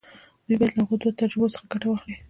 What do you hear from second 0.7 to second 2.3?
له هغو دوو تجربو څخه ګټه واخلي.